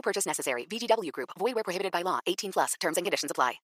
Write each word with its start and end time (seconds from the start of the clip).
No 0.00 0.02
purchase 0.02 0.26
necessary. 0.26 0.66
VGW 0.66 1.12
Group. 1.12 1.28
Void 1.38 1.54
where 1.54 1.62
prohibited 1.62 1.92
by 1.92 2.02
law. 2.02 2.20
18 2.24 2.52
plus. 2.52 2.74
Terms 2.80 2.96
and 2.96 3.04
conditions 3.04 3.30
apply. 3.30 3.60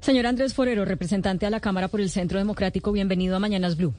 Señor 0.00 0.26
Andrés 0.26 0.54
Forero, 0.54 0.84
representante 0.84 1.46
a 1.46 1.50
la 1.50 1.58
Cámara 1.60 1.88
por 1.88 2.00
el 2.00 2.10
Centro 2.10 2.38
Democrático, 2.38 2.92
bienvenido 2.92 3.34
a 3.34 3.38
Mañanas 3.40 3.76
Blue. 3.76 3.92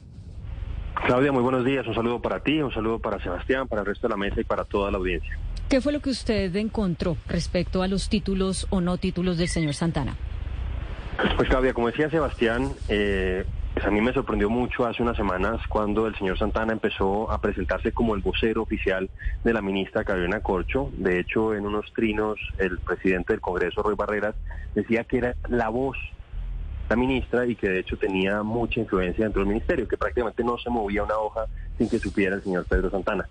Claudia, 1.06 1.32
muy 1.32 1.42
buenos 1.42 1.64
días. 1.66 1.86
Un 1.86 1.94
saludo 1.94 2.22
para 2.22 2.40
ti, 2.40 2.62
un 2.62 2.72
saludo 2.72 2.98
para 2.98 3.22
Sebastián, 3.22 3.68
para 3.68 3.82
el 3.82 3.86
resto 3.88 4.06
de 4.06 4.12
la 4.12 4.16
mesa 4.16 4.40
y 4.40 4.44
para 4.44 4.64
toda 4.64 4.90
la 4.90 4.96
audiencia. 4.96 5.36
¿Qué 5.68 5.82
fue 5.82 5.92
lo 5.92 6.00
que 6.00 6.10
usted 6.10 6.54
encontró 6.56 7.18
respecto 7.26 7.82
a 7.82 7.88
los 7.88 8.08
títulos 8.08 8.66
o 8.70 8.80
no 8.80 8.96
títulos 8.96 9.36
del 9.36 9.48
señor 9.48 9.74
Santana? 9.74 10.16
Pues 11.36 11.48
Claudia, 11.48 11.74
como 11.74 11.88
decía 11.88 12.08
Sebastián, 12.08 12.72
eh, 12.88 13.44
pues 13.76 13.86
a 13.86 13.90
mí 13.90 14.00
me 14.00 14.14
sorprendió 14.14 14.48
mucho 14.48 14.86
hace 14.86 15.02
unas 15.02 15.18
semanas 15.18 15.60
cuando 15.68 16.06
el 16.06 16.16
señor 16.16 16.38
Santana 16.38 16.72
empezó 16.72 17.30
a 17.30 17.42
presentarse 17.42 17.92
como 17.92 18.14
el 18.14 18.22
vocero 18.22 18.62
oficial 18.62 19.10
de 19.44 19.52
la 19.52 19.60
ministra 19.60 20.02
Carolina 20.02 20.40
Corcho. 20.40 20.90
De 20.96 21.20
hecho, 21.20 21.54
en 21.54 21.66
unos 21.66 21.92
trinos, 21.92 22.40
el 22.56 22.78
presidente 22.78 23.34
del 23.34 23.42
Congreso, 23.42 23.82
Roy 23.82 23.94
Barreras, 23.94 24.34
decía 24.74 25.04
que 25.04 25.18
era 25.18 25.34
la 25.50 25.68
voz 25.68 25.98
de 26.88 26.94
la 26.94 26.96
ministra 26.96 27.44
y 27.44 27.54
que 27.54 27.68
de 27.68 27.80
hecho 27.80 27.98
tenía 27.98 28.42
mucha 28.42 28.80
influencia 28.80 29.26
dentro 29.26 29.42
del 29.42 29.48
ministerio, 29.50 29.86
que 29.86 29.98
prácticamente 29.98 30.42
no 30.42 30.56
se 30.56 30.70
movía 30.70 31.02
una 31.02 31.18
hoja 31.18 31.44
sin 31.76 31.90
que 31.90 31.98
supiera 31.98 32.34
el 32.34 32.42
señor 32.42 32.64
Pedro 32.64 32.90
Santana. 32.90 33.28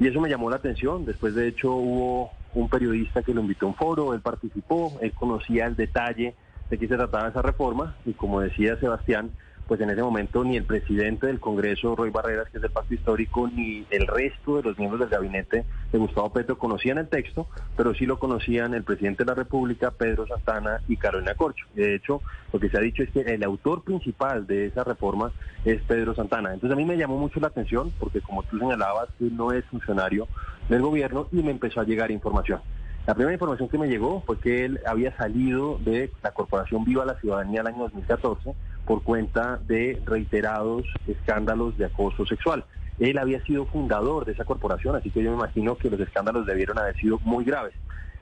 Y 0.00 0.08
eso 0.08 0.20
me 0.20 0.28
llamó 0.28 0.50
la 0.50 0.56
atención. 0.56 1.04
Después, 1.04 1.36
de 1.36 1.46
hecho, 1.46 1.72
hubo 1.72 2.32
un 2.54 2.68
periodista 2.68 3.22
que 3.22 3.32
lo 3.32 3.42
invitó 3.42 3.66
a 3.66 3.68
un 3.68 3.76
foro, 3.76 4.12
él 4.12 4.22
participó, 4.22 4.98
él 5.00 5.12
conocía 5.12 5.66
el 5.66 5.76
detalle 5.76 6.34
de 6.68 6.78
qué 6.78 6.88
se 6.88 6.96
trataba 6.96 7.28
esa 7.28 7.42
reforma 7.42 7.94
y 8.04 8.14
como 8.14 8.40
decía 8.40 8.76
Sebastián, 8.80 9.30
pues 9.66 9.80
en 9.80 9.90
ese 9.90 10.02
momento 10.02 10.44
ni 10.44 10.56
el 10.56 10.64
presidente 10.64 11.26
del 11.26 11.40
Congreso, 11.40 11.96
Roy 11.96 12.10
Barreras, 12.10 12.48
que 12.50 12.58
es 12.58 12.62
del 12.62 12.70
pacto 12.70 12.94
histórico, 12.94 13.48
ni 13.48 13.86
el 13.90 14.06
resto 14.06 14.56
de 14.56 14.62
los 14.62 14.78
miembros 14.78 15.00
del 15.00 15.08
gabinete 15.08 15.64
de 15.90 15.98
Gustavo 15.98 16.32
Petro 16.32 16.58
conocían 16.58 16.98
el 16.98 17.08
texto, 17.08 17.46
pero 17.76 17.94
sí 17.94 18.06
lo 18.06 18.18
conocían 18.18 18.74
el 18.74 18.84
presidente 18.84 19.24
de 19.24 19.30
la 19.30 19.34
República, 19.34 19.90
Pedro 19.90 20.26
Santana 20.26 20.80
y 20.88 20.96
Carolina 20.96 21.34
Corcho. 21.34 21.66
De 21.74 21.94
hecho, 21.94 22.22
lo 22.52 22.60
que 22.60 22.68
se 22.68 22.76
ha 22.76 22.80
dicho 22.80 23.02
es 23.02 23.10
que 23.10 23.20
el 23.20 23.42
autor 23.42 23.82
principal 23.82 24.46
de 24.46 24.66
esa 24.66 24.84
reforma 24.84 25.32
es 25.64 25.80
Pedro 25.82 26.14
Santana. 26.14 26.52
Entonces 26.52 26.76
a 26.76 26.78
mí 26.78 26.84
me 26.84 26.96
llamó 26.96 27.16
mucho 27.16 27.40
la 27.40 27.48
atención, 27.48 27.92
porque 27.98 28.20
como 28.20 28.42
tú 28.42 28.58
señalabas, 28.58 29.08
él 29.20 29.36
no 29.36 29.52
es 29.52 29.64
funcionario 29.66 30.28
del 30.68 30.82
gobierno 30.82 31.28
y 31.32 31.42
me 31.42 31.50
empezó 31.50 31.80
a 31.80 31.84
llegar 31.84 32.10
información. 32.10 32.60
La 33.06 33.14
primera 33.14 33.34
información 33.34 33.68
que 33.68 33.76
me 33.76 33.86
llegó 33.86 34.22
fue 34.22 34.38
que 34.38 34.64
él 34.64 34.80
había 34.86 35.14
salido 35.18 35.78
de 35.84 36.10
la 36.22 36.30
Corporación 36.30 36.84
Viva 36.84 37.04
la 37.04 37.20
Ciudadanía 37.20 37.60
el 37.60 37.66
año 37.66 37.82
2014 37.82 38.54
por 38.86 39.02
cuenta 39.02 39.58
de 39.66 40.00
reiterados 40.04 40.84
escándalos 41.06 41.76
de 41.78 41.86
acoso 41.86 42.26
sexual. 42.26 42.64
Él 42.98 43.18
había 43.18 43.44
sido 43.44 43.66
fundador 43.66 44.24
de 44.24 44.32
esa 44.32 44.44
corporación, 44.44 44.96
así 44.96 45.10
que 45.10 45.22
yo 45.22 45.30
me 45.30 45.36
imagino 45.36 45.76
que 45.76 45.90
los 45.90 46.00
escándalos 46.00 46.46
debieron 46.46 46.78
haber 46.78 46.96
sido 46.96 47.18
muy 47.24 47.44
graves. 47.44 47.74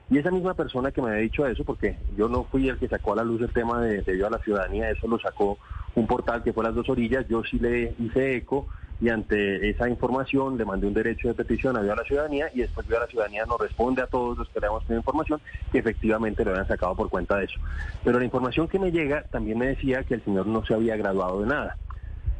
Y 0.09 0.17
esa 0.17 0.31
misma 0.31 0.53
persona 0.53 0.91
que 0.91 1.01
me 1.01 1.09
había 1.09 1.21
dicho 1.21 1.45
eso, 1.45 1.63
porque 1.63 1.97
yo 2.17 2.27
no 2.27 2.43
fui 2.43 2.67
el 2.67 2.77
que 2.77 2.87
sacó 2.87 3.13
a 3.13 3.17
la 3.17 3.23
luz 3.23 3.41
el 3.41 3.53
tema 3.53 3.81
de, 3.81 4.01
de 4.01 4.13
Viva 4.13 4.29
la 4.29 4.39
Ciudadanía, 4.39 4.89
eso 4.89 5.07
lo 5.07 5.19
sacó 5.19 5.57
un 5.95 6.07
portal 6.07 6.43
que 6.43 6.53
fue 6.53 6.63
Las 6.63 6.75
Dos 6.75 6.89
Orillas, 6.89 7.27
yo 7.27 7.43
sí 7.43 7.59
le 7.59 7.95
hice 7.99 8.35
eco 8.35 8.67
y 9.01 9.09
ante 9.09 9.69
esa 9.69 9.89
información 9.89 10.57
le 10.57 10.65
mandé 10.65 10.87
un 10.87 10.93
derecho 10.93 11.27
de 11.27 11.33
petición 11.33 11.75
a 11.77 11.81
la 11.81 12.03
Ciudadanía 12.03 12.49
y 12.53 12.61
después 12.61 12.87
Viva 12.87 13.01
la 13.01 13.07
Ciudadanía 13.07 13.45
nos 13.45 13.59
responde 13.59 14.01
a 14.01 14.07
todos 14.07 14.37
los 14.37 14.49
que 14.49 14.59
le 14.59 14.67
hemos 14.67 14.83
tenido 14.83 14.99
información 14.99 15.41
que 15.71 15.79
efectivamente 15.79 16.45
lo 16.45 16.51
habían 16.51 16.67
sacado 16.67 16.95
por 16.95 17.09
cuenta 17.09 17.37
de 17.37 17.45
eso. 17.45 17.59
Pero 18.03 18.19
la 18.19 18.25
información 18.25 18.67
que 18.67 18.79
me 18.79 18.91
llega 18.91 19.23
también 19.23 19.57
me 19.57 19.67
decía 19.67 20.03
que 20.03 20.15
el 20.15 20.23
señor 20.23 20.47
no 20.47 20.63
se 20.65 20.73
había 20.73 20.95
graduado 20.95 21.41
de 21.41 21.47
nada. 21.47 21.77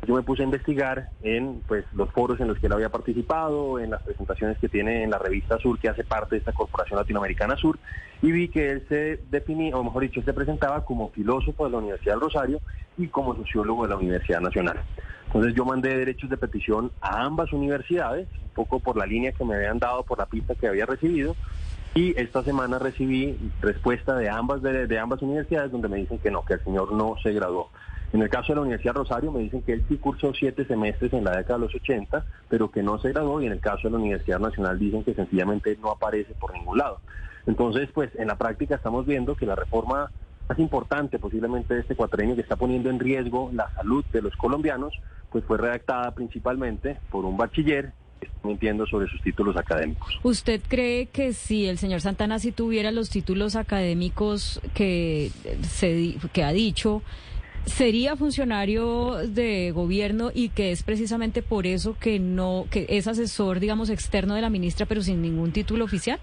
Yo 0.05 0.15
me 0.15 0.21
puse 0.21 0.41
a 0.41 0.45
investigar 0.45 1.09
en 1.21 1.61
pues 1.65 1.85
los 1.93 2.11
foros 2.11 2.39
en 2.41 2.49
los 2.49 2.59
que 2.59 2.67
él 2.67 2.73
había 2.73 2.89
participado, 2.89 3.79
en 3.79 3.91
las 3.91 4.01
presentaciones 4.01 4.57
que 4.57 4.67
tiene 4.67 5.03
en 5.03 5.09
la 5.09 5.17
revista 5.17 5.57
Sur, 5.59 5.79
que 5.79 5.87
hace 5.87 6.03
parte 6.03 6.35
de 6.35 6.39
esta 6.39 6.51
Corporación 6.51 6.99
Latinoamericana 6.99 7.55
Sur, 7.55 7.79
y 8.21 8.31
vi 8.31 8.49
que 8.49 8.69
él 8.69 8.85
se 8.89 9.21
definía, 9.29 9.77
o 9.77 9.83
mejor 9.83 10.03
dicho, 10.03 10.21
se 10.21 10.33
presentaba 10.33 10.83
como 10.83 11.09
filósofo 11.11 11.65
de 11.65 11.71
la 11.71 11.77
Universidad 11.77 12.15
del 12.15 12.21
Rosario 12.21 12.61
y 12.97 13.07
como 13.07 13.35
sociólogo 13.35 13.83
de 13.83 13.89
la 13.89 13.95
Universidad 13.95 14.41
Nacional. 14.41 14.81
Entonces 15.33 15.55
yo 15.55 15.65
mandé 15.65 15.97
derechos 15.97 16.29
de 16.29 16.37
petición 16.37 16.91
a 17.01 17.23
ambas 17.23 17.51
universidades, 17.53 18.27
un 18.43 18.49
poco 18.49 18.79
por 18.79 18.97
la 18.97 19.07
línea 19.07 19.31
que 19.31 19.43
me 19.43 19.55
habían 19.55 19.79
dado, 19.79 20.03
por 20.03 20.19
la 20.19 20.27
pista 20.27 20.53
que 20.53 20.67
había 20.67 20.85
recibido, 20.85 21.35
y 21.95 22.19
esta 22.19 22.43
semana 22.43 22.77
recibí 22.77 23.51
respuesta 23.59 24.15
de 24.15 24.29
ambas, 24.29 24.61
de, 24.61 24.99
ambas 24.99 25.23
universidades 25.23 25.71
donde 25.71 25.89
me 25.89 25.97
dicen 25.97 26.19
que 26.19 26.29
no, 26.29 26.45
que 26.45 26.53
el 26.53 26.63
señor 26.63 26.91
no 26.91 27.15
se 27.23 27.33
graduó. 27.33 27.71
En 28.13 28.21
el 28.21 28.29
caso 28.29 28.53
de 28.53 28.57
la 28.57 28.61
Universidad 28.61 28.93
Rosario 28.93 29.31
me 29.31 29.39
dicen 29.39 29.63
que 29.63 29.73
él 29.73 29.83
sí 29.89 29.97
cursó 29.97 30.33
siete 30.35 30.65
semestres 30.65 31.11
en 31.13 31.23
la 31.23 31.35
década 31.35 31.57
de 31.57 31.65
los 31.65 31.73
80, 31.73 32.23
pero 32.47 32.69
que 32.69 32.83
no 32.83 32.99
se 32.99 33.09
graduó 33.09 33.41
y 33.41 33.47
en 33.47 33.53
el 33.53 33.59
caso 33.59 33.87
de 33.87 33.91
la 33.91 33.97
Universidad 33.97 34.39
Nacional 34.39 34.77
dicen 34.77 35.03
que 35.03 35.15
sencillamente 35.15 35.75
no 35.81 35.89
aparece 35.89 36.35
por 36.35 36.53
ningún 36.53 36.77
lado. 36.77 36.99
Entonces, 37.47 37.89
pues 37.91 38.11
en 38.19 38.27
la 38.27 38.37
práctica 38.37 38.75
estamos 38.75 39.07
viendo 39.07 39.35
que 39.35 39.47
la 39.47 39.55
reforma 39.55 40.11
más 40.47 40.59
importante 40.59 41.19
posiblemente 41.19 41.73
de 41.73 41.81
este 41.81 41.95
cuatrenio 41.95 42.35
que 42.35 42.41
está 42.41 42.55
poniendo 42.55 42.89
en 42.89 42.99
riesgo 42.99 43.49
la 43.53 43.73
salud 43.75 44.03
de 44.11 44.21
los 44.21 44.35
colombianos, 44.35 44.93
pues 45.31 45.43
fue 45.45 45.57
redactada 45.57 46.11
principalmente 46.11 46.97
por 47.09 47.25
un 47.25 47.37
bachiller 47.37 47.91
que 48.19 48.27
está 48.27 48.47
mintiendo 48.47 48.85
sobre 48.85 49.07
sus 49.07 49.21
títulos 49.21 49.57
académicos. 49.57 50.19
¿Usted 50.23 50.61
cree 50.67 51.07
que 51.07 51.33
si 51.33 51.67
el 51.67 51.77
señor 51.77 52.01
Santana 52.01 52.39
si 52.39 52.51
tuviera 52.51 52.91
los 52.91 53.09
títulos 53.09 53.55
académicos 53.55 54.61
que, 54.73 55.31
se, 55.61 56.15
que 56.31 56.43
ha 56.43 56.51
dicho, 56.51 57.01
sería 57.65 58.15
funcionario 58.15 59.15
de 59.27 59.71
gobierno 59.71 60.31
y 60.33 60.49
que 60.49 60.71
es 60.71 60.83
precisamente 60.83 61.41
por 61.41 61.65
eso 61.65 61.95
que 61.97 62.19
no 62.19 62.65
que 62.69 62.85
es 62.89 63.07
asesor 63.07 63.59
digamos 63.61 63.89
externo 63.89 64.35
de 64.35 64.41
la 64.41 64.49
ministra 64.49 64.85
pero 64.85 65.01
sin 65.01 65.21
ningún 65.21 65.53
título 65.53 65.85
oficial 65.85 66.19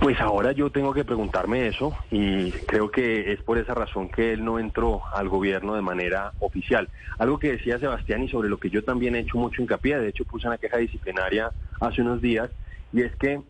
pues 0.00 0.20
ahora 0.20 0.52
yo 0.52 0.70
tengo 0.70 0.94
que 0.94 1.04
preguntarme 1.04 1.66
eso 1.66 1.94
y 2.10 2.52
creo 2.52 2.90
que 2.90 3.32
es 3.32 3.42
por 3.42 3.58
esa 3.58 3.74
razón 3.74 4.08
que 4.08 4.32
él 4.32 4.44
no 4.44 4.58
entró 4.58 5.02
al 5.12 5.28
gobierno 5.28 5.74
de 5.74 5.82
manera 5.82 6.34
oficial. 6.38 6.88
Algo 7.18 7.38
que 7.38 7.52
decía 7.52 7.78
Sebastián 7.78 8.22
y 8.22 8.28
sobre 8.28 8.48
lo 8.48 8.58
que 8.58 8.70
yo 8.70 8.84
también 8.84 9.16
he 9.16 9.20
hecho 9.20 9.38
mucho 9.38 9.60
hincapié, 9.60 9.98
de 9.98 10.08
hecho 10.08 10.24
puse 10.24 10.46
una 10.46 10.58
queja 10.58 10.76
disciplinaria 10.78 11.52
hace 11.80 12.02
unos 12.02 12.20
días, 12.20 12.50
y 12.92 13.02
es 13.02 13.14
que 13.16 13.40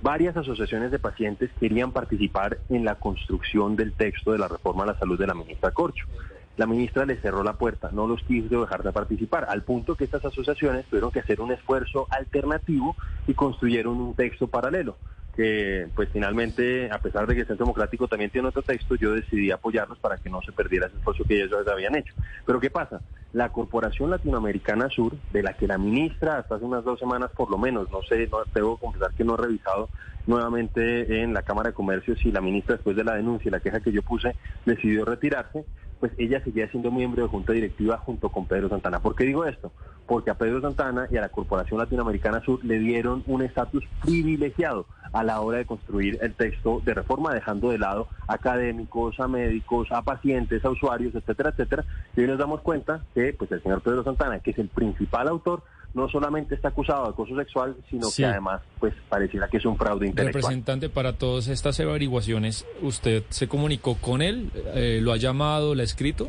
varias 0.00 0.36
asociaciones 0.36 0.90
de 0.90 0.98
pacientes 0.98 1.50
querían 1.58 1.90
participar 1.90 2.58
en 2.68 2.84
la 2.84 2.94
construcción 2.96 3.74
del 3.74 3.92
texto 3.92 4.32
de 4.32 4.38
la 4.38 4.48
reforma 4.48 4.84
a 4.84 4.88
la 4.88 4.98
salud 4.98 5.18
de 5.18 5.26
la 5.26 5.34
ministra 5.34 5.72
Corcho. 5.72 6.06
La 6.56 6.66
ministra 6.66 7.04
le 7.04 7.16
cerró 7.16 7.42
la 7.42 7.54
puerta, 7.54 7.90
no 7.92 8.06
los 8.06 8.22
quiso 8.22 8.60
dejar 8.60 8.84
de 8.84 8.92
participar, 8.92 9.46
al 9.48 9.64
punto 9.64 9.96
que 9.96 10.04
estas 10.04 10.24
asociaciones 10.24 10.86
tuvieron 10.86 11.10
que 11.10 11.18
hacer 11.18 11.40
un 11.40 11.50
esfuerzo 11.50 12.06
alternativo 12.10 12.94
y 13.26 13.34
construyeron 13.34 14.00
un 14.00 14.14
texto 14.14 14.46
paralelo 14.46 14.96
que 15.34 15.88
pues 15.94 16.08
finalmente, 16.12 16.90
a 16.90 16.98
pesar 16.98 17.26
de 17.26 17.34
que 17.34 17.40
el 17.40 17.46
Centro 17.46 17.66
Democrático 17.66 18.08
también 18.08 18.30
tiene 18.30 18.48
otro 18.48 18.62
texto, 18.62 18.94
yo 18.94 19.12
decidí 19.12 19.50
apoyarlos 19.50 19.98
para 19.98 20.18
que 20.18 20.30
no 20.30 20.40
se 20.42 20.52
perdiera 20.52 20.86
ese 20.86 20.96
esfuerzo 20.96 21.24
que 21.24 21.42
ellos 21.42 21.66
habían 21.66 21.96
hecho. 21.96 22.14
Pero 22.46 22.60
¿qué 22.60 22.70
pasa? 22.70 23.02
La 23.32 23.50
Corporación 23.50 24.10
Latinoamericana 24.10 24.88
Sur, 24.90 25.16
de 25.32 25.42
la 25.42 25.54
que 25.54 25.66
la 25.66 25.78
ministra 25.78 26.38
hasta 26.38 26.54
hace 26.54 26.64
unas 26.64 26.84
dos 26.84 27.00
semanas 27.00 27.30
por 27.36 27.50
lo 27.50 27.58
menos, 27.58 27.90
no 27.90 28.02
sé, 28.02 28.28
no, 28.28 28.38
debo 28.54 28.76
confesar 28.76 29.12
que 29.12 29.24
no 29.24 29.34
he 29.34 29.38
revisado 29.38 29.90
nuevamente 30.26 31.22
en 31.22 31.34
la 31.34 31.42
Cámara 31.42 31.70
de 31.70 31.74
Comercio 31.74 32.16
si 32.16 32.30
la 32.30 32.40
ministra 32.40 32.76
después 32.76 32.96
de 32.96 33.04
la 33.04 33.16
denuncia 33.16 33.48
y 33.48 33.52
la 33.52 33.60
queja 33.60 33.80
que 33.80 33.92
yo 33.92 34.02
puse 34.02 34.36
decidió 34.64 35.04
retirarse, 35.04 35.64
pues 36.00 36.12
ella 36.18 36.42
seguía 36.42 36.68
siendo 36.70 36.90
miembro 36.90 37.22
de 37.22 37.28
junta 37.28 37.52
directiva 37.52 37.98
junto 37.98 38.28
con 38.30 38.46
Pedro 38.46 38.68
Santana. 38.68 39.00
¿Por 39.00 39.14
qué 39.14 39.24
digo 39.24 39.44
esto? 39.44 39.72
Porque 40.06 40.30
a 40.30 40.34
Pedro 40.34 40.60
Santana 40.60 41.08
y 41.10 41.16
a 41.16 41.22
la 41.22 41.30
Corporación 41.30 41.78
Latinoamericana 41.78 42.42
Sur 42.44 42.64
le 42.64 42.78
dieron 42.78 43.22
un 43.26 43.42
estatus 43.42 43.84
privilegiado 44.02 44.86
a 45.12 45.22
la 45.22 45.40
hora 45.40 45.58
de 45.58 45.66
construir 45.66 46.18
el 46.20 46.34
texto 46.34 46.82
de 46.84 46.92
reforma, 46.92 47.32
dejando 47.32 47.70
de 47.70 47.78
lado 47.78 48.08
académicos, 48.26 49.18
a 49.20 49.28
médicos, 49.28 49.90
a 49.92 50.02
pacientes, 50.02 50.64
a 50.64 50.70
usuarios, 50.70 51.14
etcétera, 51.14 51.50
etcétera. 51.50 51.84
Y 52.16 52.20
hoy 52.20 52.26
nos 52.26 52.38
damos 52.38 52.60
cuenta 52.60 53.04
que 53.14 53.32
pues 53.32 53.50
el 53.52 53.62
señor 53.62 53.80
Pedro 53.80 54.02
Santana, 54.04 54.40
que 54.40 54.50
es 54.50 54.58
el 54.58 54.68
principal 54.68 55.28
autor, 55.28 55.62
no 55.94 56.08
solamente 56.08 56.54
está 56.56 56.68
acusado 56.68 57.04
de 57.04 57.10
acoso 57.10 57.36
sexual, 57.36 57.76
sino 57.88 58.06
Sí. 58.08 58.22
que 58.22 58.26
además 58.26 58.60
pues 58.80 58.92
pareciera 59.08 59.48
que 59.48 59.56
es 59.58 59.64
un 59.64 59.76
fraude 59.76 60.06
intelectual. 60.08 60.42
Representante, 60.42 60.88
para 60.88 61.12
todas 61.14 61.48
estas 61.48 61.78
averiguaciones, 61.80 62.66
¿usted 62.82 63.22
se 63.28 63.48
comunicó 63.48 63.94
con 63.96 64.20
él? 64.20 64.50
Eh, 64.74 64.98
¿Lo 65.02 65.12
ha 65.12 65.16
llamado? 65.16 65.74
¿Le 65.74 65.82
ha 65.82 65.84
escrito? 65.84 66.28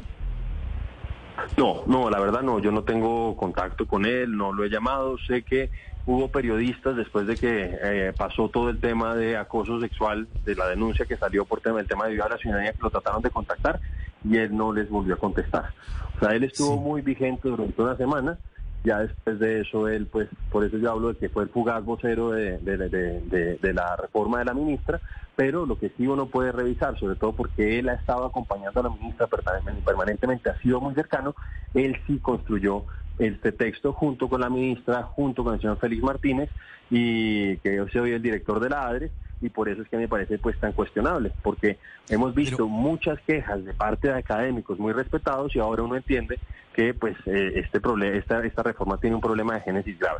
No, 1.57 1.83
no, 1.87 2.09
la 2.09 2.19
verdad 2.19 2.41
no, 2.41 2.59
yo 2.59 2.71
no 2.71 2.83
tengo 2.83 3.35
contacto 3.35 3.85
con 3.87 4.05
él, 4.05 4.35
no 4.35 4.51
lo 4.53 4.63
he 4.63 4.69
llamado, 4.69 5.17
sé 5.27 5.43
que 5.43 5.69
hubo 6.05 6.29
periodistas 6.29 6.95
después 6.95 7.27
de 7.27 7.35
que 7.35 7.77
eh, 7.81 8.13
pasó 8.17 8.49
todo 8.49 8.69
el 8.69 8.79
tema 8.79 9.15
de 9.15 9.37
acoso 9.37 9.79
sexual, 9.79 10.27
de 10.43 10.55
la 10.55 10.67
denuncia 10.67 11.05
que 11.05 11.17
salió 11.17 11.45
por 11.45 11.61
tema, 11.61 11.79
el 11.79 11.87
tema 11.87 12.05
de 12.05 12.13
violar 12.13 12.31
a 12.31 12.35
la 12.35 12.41
ciudadanía, 12.41 12.73
que 12.73 12.81
lo 12.81 12.89
trataron 12.89 13.21
de 13.21 13.29
contactar 13.31 13.79
y 14.23 14.37
él 14.37 14.55
no 14.55 14.73
les 14.73 14.89
volvió 14.89 15.15
a 15.15 15.17
contestar. 15.17 15.71
O 16.15 16.19
sea, 16.19 16.35
él 16.35 16.43
estuvo 16.43 16.77
muy 16.77 17.01
vigente 17.01 17.47
durante 17.49 17.81
una 17.81 17.95
semana, 17.97 18.37
ya 18.85 18.99
después 18.99 19.39
de 19.39 19.61
eso 19.61 19.87
él, 19.87 20.05
pues, 20.05 20.29
por 20.51 20.63
eso 20.63 20.77
yo 20.77 20.91
hablo 20.91 21.09
de 21.09 21.19
que 21.19 21.29
fue 21.29 21.43
el 21.43 21.49
fugaz 21.49 21.83
vocero 21.83 22.31
de, 22.31 22.59
de, 22.59 23.57
de, 23.59 23.73
la 23.73 23.95
reforma 23.95 24.39
de 24.39 24.45
la 24.45 24.53
ministra, 24.53 25.01
pero 25.35 25.65
lo 25.65 25.77
que 25.77 25.89
sí 25.97 26.07
uno 26.07 26.27
puede 26.27 26.51
revisar, 26.51 26.97
sobre 26.99 27.15
todo 27.15 27.33
porque 27.33 27.79
él 27.79 27.89
ha 27.89 27.95
estado 27.95 28.25
acompañando 28.25 28.79
a 28.79 28.83
la 28.83 28.89
ministra 28.89 29.27
permanentemente, 29.27 30.49
ha 30.49 30.61
sido 30.61 30.79
muy 30.79 30.93
cercano, 30.93 31.35
él 31.73 31.97
sí 32.05 32.19
construyó 32.19 32.85
este 33.17 33.51
texto 33.51 33.91
junto 33.91 34.29
con 34.29 34.41
la 34.41 34.49
ministra, 34.49 35.03
junto 35.03 35.43
con 35.43 35.55
el 35.55 35.61
señor 35.61 35.77
Félix 35.79 36.03
Martínez, 36.03 36.49
y 36.89 37.57
que 37.57 37.77
yo 37.77 37.87
soy 37.87 38.11
el 38.11 38.21
director 38.21 38.59
de 38.59 38.69
la 38.69 38.87
ADRE, 38.87 39.11
y 39.41 39.49
por 39.49 39.69
eso 39.69 39.81
es 39.81 39.89
que 39.89 39.97
me 39.97 40.07
parece 40.07 40.37
pues 40.37 40.57
tan 40.59 40.71
cuestionable, 40.71 41.31
porque 41.43 41.77
hemos 42.09 42.33
visto 42.33 42.67
muchas 42.67 43.19
quejas 43.21 43.63
de 43.63 43.73
parte 43.73 44.07
de 44.07 44.15
académicos 44.15 44.79
muy 44.79 44.93
respetados 44.93 45.55
y 45.55 45.59
ahora 45.59 45.83
uno 45.83 45.95
entiende 45.95 46.39
que 46.73 46.93
pues 46.93 47.15
eh, 47.25 47.53
este 47.55 47.79
problema, 47.79 48.17
esta, 48.17 48.45
esta 48.45 48.63
reforma 48.63 48.97
tiene 48.97 49.15
un 49.15 49.21
problema 49.21 49.55
de 49.55 49.61
génesis 49.61 49.97
grave. 49.99 50.19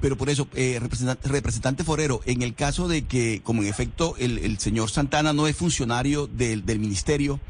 Pero 0.00 0.16
por 0.16 0.30
eso, 0.30 0.48
eh, 0.54 0.78
representante, 0.80 1.28
representante, 1.28 1.84
Forero, 1.84 2.20
en 2.24 2.42
el 2.42 2.54
caso 2.54 2.86
de 2.86 3.04
que, 3.06 3.40
como 3.42 3.62
en 3.62 3.68
efecto 3.68 4.14
el, 4.18 4.58
señor 4.58 4.90
Santana 4.90 5.32
no 5.32 5.46
es 5.46 5.56
funcionario 5.56 6.26
del, 6.26 6.64
del, 6.64 6.78
ministerio, 6.78 7.40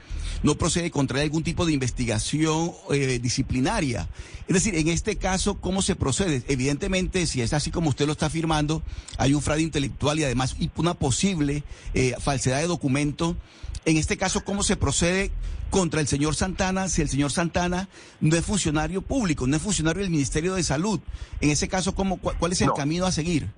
no 0.42 0.56
procede 0.56 0.90
contra 0.90 1.20
algún 1.20 1.42
tipo 1.42 1.66
de 1.66 1.72
investigación 1.72 2.72
eh, 2.90 3.18
disciplinaria. 3.20 4.08
Es 4.46 4.54
decir, 4.54 4.74
en 4.76 4.88
este 4.88 5.16
caso, 5.16 5.56
¿cómo 5.60 5.82
se 5.82 5.94
procede? 5.94 6.42
Evidentemente, 6.48 7.26
si 7.26 7.42
es 7.42 7.52
así 7.52 7.70
como 7.70 7.90
usted 7.90 8.06
lo 8.06 8.12
está 8.12 8.26
afirmando, 8.26 8.82
hay 9.18 9.34
un 9.34 9.42
fraude 9.42 9.62
intelectual 9.62 10.18
y 10.18 10.24
además 10.24 10.56
una 10.76 10.94
posible 10.94 11.64
eh, 11.94 12.14
falsedad 12.18 12.60
de 12.60 12.66
documento. 12.66 13.36
En 13.88 13.96
este 13.96 14.19
caso, 14.19 14.44
¿cómo 14.44 14.62
se 14.62 14.76
procede 14.76 15.31
contra 15.70 16.00
el 16.00 16.06
señor 16.06 16.35
Santana 16.35 16.88
si 16.88 17.00
el 17.00 17.08
señor 17.08 17.31
Santana 17.31 17.88
no 18.20 18.37
es 18.37 18.44
funcionario 18.44 19.00
público, 19.00 19.46
no 19.46 19.56
es 19.56 19.62
funcionario 19.62 20.02
del 20.02 20.11
Ministerio 20.11 20.56
de 20.56 20.62
Salud? 20.62 21.00
En 21.40 21.49
ese 21.49 21.69
caso, 21.69 21.94
¿cómo, 21.94 22.19
¿cuál 22.19 22.52
es 22.52 22.61
el 22.61 22.67
no. 22.67 22.75
camino 22.75 23.06
a 23.06 23.12
seguir? 23.12 23.49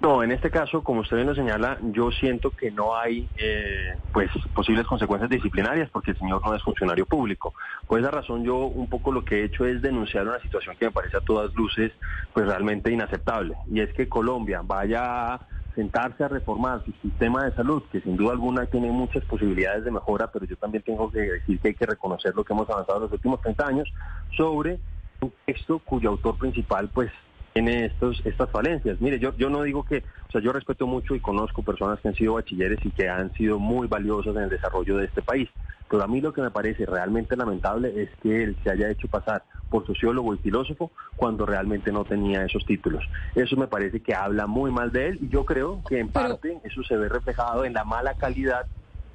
No, 0.00 0.22
en 0.22 0.32
este 0.32 0.50
caso, 0.50 0.82
como 0.82 1.00
usted 1.00 1.16
bien 1.16 1.28
lo 1.28 1.34
señala, 1.34 1.78
yo 1.92 2.10
siento 2.10 2.52
que 2.52 2.70
no 2.70 2.96
hay 2.96 3.28
eh, 3.36 3.96
pues 4.14 4.30
posibles 4.54 4.86
consecuencias 4.86 5.28
disciplinarias 5.28 5.90
porque 5.90 6.12
el 6.12 6.18
señor 6.18 6.40
no 6.42 6.54
es 6.54 6.62
funcionario 6.62 7.04
público. 7.04 7.52
Por 7.86 8.00
esa 8.00 8.10
razón 8.10 8.44
yo 8.44 8.56
un 8.56 8.88
poco 8.88 9.12
lo 9.12 9.26
que 9.26 9.40
he 9.40 9.44
hecho 9.44 9.66
es 9.66 9.82
denunciar 9.82 10.26
una 10.26 10.40
situación 10.40 10.74
que 10.78 10.86
me 10.86 10.92
parece 10.92 11.18
a 11.18 11.20
todas 11.20 11.52
luces 11.54 11.92
pues 12.32 12.46
realmente 12.46 12.90
inaceptable 12.90 13.56
y 13.70 13.80
es 13.80 13.92
que 13.92 14.08
Colombia 14.08 14.62
vaya 14.64 15.34
a 15.34 15.40
sentarse 15.76 16.24
a 16.24 16.28
reformar 16.28 16.82
su 16.84 16.92
sistema 17.02 17.44
de 17.44 17.52
salud, 17.52 17.82
que 17.92 18.00
sin 18.00 18.16
duda 18.16 18.32
alguna 18.32 18.66
tiene 18.66 18.90
muchas 18.90 19.22
posibilidades 19.26 19.84
de 19.84 19.92
mejora, 19.92 20.26
pero 20.32 20.46
yo 20.46 20.56
también 20.56 20.82
tengo 20.82 21.12
que 21.12 21.20
decir 21.20 21.60
que 21.60 21.68
hay 21.68 21.74
que 21.74 21.86
reconocer 21.86 22.34
lo 22.34 22.42
que 22.42 22.54
hemos 22.54 22.68
avanzado 22.68 22.98
en 22.98 23.04
los 23.04 23.12
últimos 23.12 23.40
30 23.42 23.66
años 23.66 23.92
sobre 24.36 24.80
un 25.20 25.32
texto 25.44 25.78
cuyo 25.78 26.10
autor 26.10 26.38
principal 26.38 26.88
pues 26.88 27.10
tiene 27.56 27.86
estos, 27.86 28.20
estas 28.26 28.50
falencias. 28.50 29.00
Mire, 29.00 29.18
yo, 29.18 29.34
yo 29.38 29.48
no 29.48 29.62
digo 29.62 29.82
que, 29.82 30.04
o 30.28 30.30
sea, 30.30 30.42
yo 30.42 30.52
respeto 30.52 30.86
mucho 30.86 31.14
y 31.14 31.20
conozco 31.20 31.62
personas 31.62 31.98
que 32.00 32.08
han 32.08 32.14
sido 32.14 32.34
bachilleres 32.34 32.84
y 32.84 32.90
que 32.90 33.08
han 33.08 33.32
sido 33.32 33.58
muy 33.58 33.88
valiosas 33.88 34.36
en 34.36 34.42
el 34.42 34.50
desarrollo 34.50 34.98
de 34.98 35.06
este 35.06 35.22
país, 35.22 35.48
pero 35.88 36.04
a 36.04 36.06
mí 36.06 36.20
lo 36.20 36.34
que 36.34 36.42
me 36.42 36.50
parece 36.50 36.84
realmente 36.84 37.34
lamentable 37.34 37.94
es 37.96 38.10
que 38.22 38.42
él 38.42 38.58
se 38.62 38.70
haya 38.70 38.90
hecho 38.90 39.08
pasar 39.08 39.42
por 39.70 39.86
sociólogo 39.86 40.34
y 40.34 40.38
filósofo 40.38 40.92
cuando 41.16 41.46
realmente 41.46 41.90
no 41.90 42.04
tenía 42.04 42.44
esos 42.44 42.66
títulos. 42.66 43.02
Eso 43.34 43.56
me 43.56 43.68
parece 43.68 44.00
que 44.00 44.14
habla 44.14 44.46
muy 44.46 44.70
mal 44.70 44.92
de 44.92 45.08
él 45.08 45.18
y 45.22 45.30
yo 45.30 45.46
creo 45.46 45.82
que 45.88 45.98
en 45.98 46.10
parte 46.10 46.60
eso 46.62 46.82
se 46.82 46.98
ve 46.98 47.08
reflejado 47.08 47.64
en 47.64 47.72
la 47.72 47.84
mala 47.84 48.12
calidad 48.14 48.66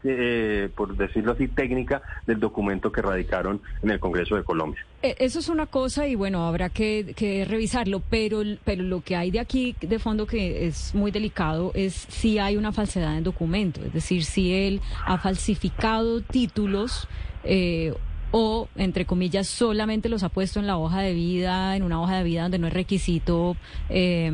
eh, 0.03 0.69
por 0.75 0.95
decirlo 0.95 1.33
así, 1.33 1.47
técnica 1.47 2.01
del 2.25 2.39
documento 2.39 2.91
que 2.91 3.01
radicaron 3.01 3.61
en 3.83 3.91
el 3.91 3.99
Congreso 3.99 4.35
de 4.35 4.43
Colombia. 4.43 4.83
Eso 5.01 5.39
es 5.39 5.49
una 5.49 5.65
cosa 5.65 6.07
y 6.07 6.15
bueno, 6.15 6.45
habrá 6.45 6.69
que, 6.69 7.45
revisarlo, 7.47 8.01
pero, 8.09 8.41
pero 8.63 8.83
lo 8.83 9.01
que 9.01 9.15
hay 9.15 9.31
de 9.31 9.39
aquí 9.39 9.75
de 9.81 9.99
fondo 9.99 10.27
que 10.27 10.67
es 10.67 10.93
muy 10.93 11.11
delicado 11.11 11.71
es 11.73 11.93
si 11.93 12.39
hay 12.39 12.57
una 12.57 12.71
falsedad 12.71 13.17
en 13.17 13.23
documento, 13.23 13.81
es 13.83 13.93
decir, 13.93 14.23
si 14.23 14.53
él 14.53 14.81
ha 15.05 15.17
falsificado 15.17 16.21
títulos. 16.21 17.07
Eh, 17.43 17.93
o, 18.33 18.69
entre 18.77 19.05
comillas, 19.05 19.47
solamente 19.47 20.07
los 20.07 20.23
ha 20.23 20.29
puesto 20.29 20.59
en 20.59 20.67
la 20.67 20.77
hoja 20.77 21.01
de 21.01 21.13
vida, 21.13 21.75
en 21.75 21.83
una 21.83 22.01
hoja 22.01 22.17
de 22.17 22.23
vida 22.23 22.43
donde 22.43 22.59
no 22.59 22.67
es 22.67 22.73
requisito, 22.73 23.57
eh, 23.89 24.31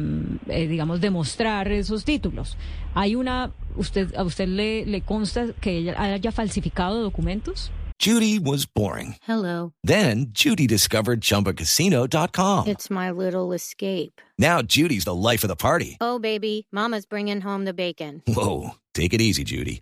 digamos, 0.48 1.02
demostrar 1.02 1.72
esos 1.72 2.06
títulos. 2.06 2.58
¿Hay 2.94 3.16
una, 3.16 3.52
usted, 3.78 4.14
a 4.16 4.24
usted 4.24 4.48
le, 4.50 4.86
le 4.86 5.02
consta 5.02 5.54
que 5.62 5.78
ella 5.78 5.96
haya 5.98 6.32
falsificado 6.32 7.02
documentos? 7.02 7.70
Judy 8.00 8.38
was 8.38 8.66
boring. 8.68 9.16
Hello. 9.24 9.74
Then 9.84 10.28
Judy 10.30 10.68
discovered 10.68 11.20
ChumbaCasino.com. 11.22 12.68
It's 12.68 12.92
my 12.92 13.10
little 13.10 13.54
escape. 13.54 14.22
Now 14.38 14.62
Judy's 14.62 15.06
the 15.06 15.16
life 15.16 15.44
of 15.44 15.48
the 15.48 15.56
party. 15.56 15.98
Oh, 16.00 16.20
baby, 16.20 16.68
mama's 16.72 17.08
bringing 17.08 17.42
home 17.42 17.66
the 17.66 17.74
bacon. 17.74 18.22
Whoa, 18.28 18.76
take 18.94 19.14
it 19.16 19.22
easy, 19.22 19.44
Judy. 19.44 19.82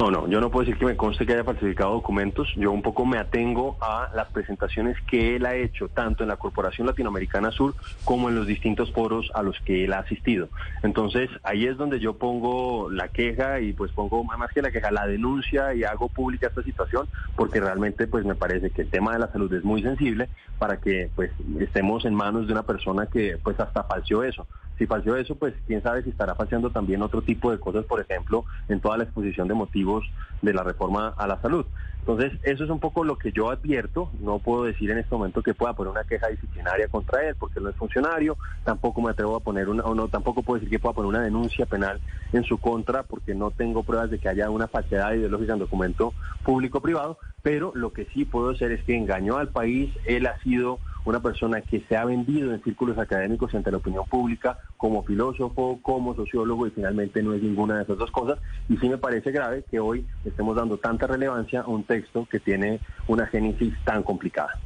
No, 0.00 0.12
no, 0.12 0.28
yo 0.28 0.40
no 0.40 0.48
puedo 0.48 0.64
decir 0.64 0.78
que 0.78 0.86
me 0.86 0.96
conste 0.96 1.26
que 1.26 1.32
haya 1.32 1.42
falsificado 1.42 1.92
documentos. 1.92 2.48
Yo 2.54 2.70
un 2.70 2.82
poco 2.82 3.04
me 3.04 3.18
atengo 3.18 3.76
a 3.80 4.08
las 4.14 4.28
presentaciones 4.28 4.96
que 5.08 5.34
él 5.34 5.44
ha 5.44 5.56
hecho, 5.56 5.88
tanto 5.88 6.22
en 6.22 6.28
la 6.28 6.36
Corporación 6.36 6.86
Latinoamericana 6.86 7.50
Sur 7.50 7.74
como 8.04 8.28
en 8.28 8.36
los 8.36 8.46
distintos 8.46 8.92
foros 8.92 9.28
a 9.34 9.42
los 9.42 9.58
que 9.62 9.84
él 9.84 9.92
ha 9.92 9.98
asistido. 9.98 10.50
Entonces, 10.84 11.28
ahí 11.42 11.66
es 11.66 11.76
donde 11.76 11.98
yo 11.98 12.16
pongo 12.16 12.88
la 12.90 13.08
queja 13.08 13.58
y 13.58 13.72
pues 13.72 13.90
pongo 13.90 14.22
más 14.22 14.52
que 14.52 14.62
la 14.62 14.70
queja, 14.70 14.92
la 14.92 15.04
denuncia 15.04 15.74
y 15.74 15.82
hago 15.82 16.08
pública 16.08 16.46
esta 16.46 16.62
situación, 16.62 17.08
porque 17.34 17.58
realmente 17.58 18.06
pues 18.06 18.24
me 18.24 18.36
parece 18.36 18.70
que 18.70 18.82
el 18.82 18.90
tema 18.90 19.14
de 19.14 19.18
la 19.18 19.32
salud 19.32 19.52
es 19.52 19.64
muy 19.64 19.82
sensible 19.82 20.28
para 20.60 20.76
que 20.76 21.10
pues 21.16 21.32
estemos 21.58 22.04
en 22.04 22.14
manos 22.14 22.46
de 22.46 22.52
una 22.52 22.62
persona 22.62 23.06
que 23.06 23.36
pues 23.42 23.58
hasta 23.58 23.82
falseó 23.82 24.22
eso. 24.22 24.46
Si 24.78 24.86
falseó 24.86 25.16
eso, 25.16 25.34
pues 25.34 25.54
quién 25.66 25.82
sabe 25.82 26.02
si 26.02 26.10
estará 26.10 26.34
falseando 26.36 26.70
también 26.70 27.02
otro 27.02 27.22
tipo 27.22 27.50
de 27.50 27.58
cosas, 27.58 27.84
por 27.84 28.00
ejemplo, 28.00 28.44
en 28.68 28.80
toda 28.80 28.96
la 28.96 29.04
exposición 29.04 29.48
de 29.48 29.54
motivos 29.54 30.04
de 30.40 30.54
la 30.54 30.62
reforma 30.62 31.14
a 31.16 31.26
la 31.26 31.40
salud. 31.40 31.66
Entonces, 32.00 32.32
eso 32.42 32.64
es 32.64 32.70
un 32.70 32.78
poco 32.78 33.04
lo 33.04 33.18
que 33.18 33.32
yo 33.32 33.50
advierto. 33.50 34.10
No 34.20 34.38
puedo 34.38 34.64
decir 34.64 34.90
en 34.90 34.98
este 34.98 35.14
momento 35.14 35.42
que 35.42 35.52
pueda 35.52 35.74
poner 35.74 35.90
una 35.90 36.04
queja 36.04 36.28
disciplinaria 36.28 36.88
contra 36.88 37.28
él, 37.28 37.34
porque 37.34 37.58
él 37.58 37.64
no 37.64 37.70
es 37.70 37.76
funcionario. 37.76 38.38
Tampoco 38.64 39.02
me 39.02 39.10
atrevo 39.10 39.36
a 39.36 39.40
poner 39.40 39.68
una, 39.68 39.82
o 39.82 39.94
no, 39.94 40.08
tampoco 40.08 40.42
puedo 40.42 40.58
decir 40.58 40.70
que 40.70 40.78
pueda 40.78 40.94
poner 40.94 41.08
una 41.10 41.20
denuncia 41.20 41.66
penal 41.66 42.00
en 42.32 42.44
su 42.44 42.56
contra, 42.56 43.02
porque 43.02 43.34
no 43.34 43.50
tengo 43.50 43.82
pruebas 43.82 44.10
de 44.10 44.18
que 44.18 44.28
haya 44.28 44.48
una 44.48 44.68
falsedad 44.68 45.12
ideológica 45.12 45.52
en 45.52 45.58
documento 45.58 46.14
público-privado. 46.44 47.18
Pero 47.42 47.72
lo 47.74 47.92
que 47.92 48.06
sí 48.06 48.24
puedo 48.24 48.50
hacer 48.50 48.72
es 48.72 48.82
que 48.84 48.96
engañó 48.96 49.36
al 49.36 49.48
país. 49.48 49.92
Él 50.06 50.26
ha 50.26 50.38
sido 50.38 50.78
una 51.08 51.20
persona 51.20 51.62
que 51.62 51.80
se 51.88 51.96
ha 51.96 52.04
vendido 52.04 52.52
en 52.52 52.62
círculos 52.62 52.98
académicos 52.98 53.54
ante 53.54 53.70
la 53.70 53.78
opinión 53.78 54.04
pública 54.06 54.58
como 54.76 55.02
filósofo, 55.04 55.78
como 55.80 56.14
sociólogo 56.14 56.66
y 56.66 56.70
finalmente 56.70 57.22
no 57.22 57.32
es 57.32 57.42
ninguna 57.42 57.76
de 57.76 57.84
esas 57.84 57.96
dos 57.96 58.10
cosas. 58.10 58.38
Y 58.68 58.76
sí 58.76 58.88
me 58.88 58.98
parece 58.98 59.30
grave 59.30 59.64
que 59.70 59.80
hoy 59.80 60.06
estemos 60.24 60.54
dando 60.54 60.76
tanta 60.76 61.06
relevancia 61.06 61.62
a 61.62 61.66
un 61.66 61.84
texto 61.84 62.26
que 62.30 62.40
tiene 62.40 62.80
una 63.06 63.26
génesis 63.26 63.74
tan 63.84 64.02
complicada. 64.02 64.58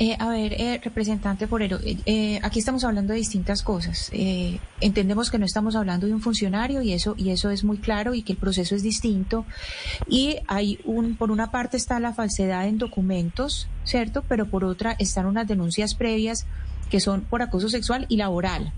Eh, 0.00 0.16
a 0.18 0.28
ver, 0.28 0.54
eh, 0.54 0.80
representante 0.82 1.46
Forero, 1.46 1.78
eh, 1.84 1.96
eh, 2.04 2.40
aquí 2.42 2.58
estamos 2.58 2.82
hablando 2.82 3.12
de 3.12 3.20
distintas 3.20 3.62
cosas. 3.62 4.10
Eh, 4.12 4.58
entendemos 4.80 5.30
que 5.30 5.38
no 5.38 5.46
estamos 5.46 5.76
hablando 5.76 6.08
de 6.08 6.14
un 6.14 6.20
funcionario 6.20 6.82
y 6.82 6.92
eso 6.92 7.14
y 7.16 7.30
eso 7.30 7.50
es 7.50 7.62
muy 7.62 7.78
claro 7.78 8.12
y 8.12 8.22
que 8.22 8.32
el 8.32 8.38
proceso 8.38 8.74
es 8.74 8.82
distinto. 8.82 9.46
Y 10.08 10.38
hay 10.48 10.80
un, 10.84 11.14
por 11.14 11.30
una 11.30 11.52
parte 11.52 11.76
está 11.76 12.00
la 12.00 12.12
falsedad 12.12 12.66
en 12.66 12.78
documentos, 12.78 13.68
cierto, 13.84 14.24
pero 14.28 14.46
por 14.46 14.64
otra 14.64 14.96
están 14.98 15.26
unas 15.26 15.46
denuncias 15.46 15.94
previas 15.94 16.44
que 16.90 16.98
son 16.98 17.20
por 17.20 17.42
acoso 17.42 17.68
sexual 17.68 18.06
y 18.08 18.16
laboral. 18.16 18.72